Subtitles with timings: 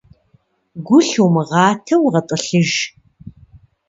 [0.85, 2.71] Гу лъумыгъатэу гъэтӏылъыж.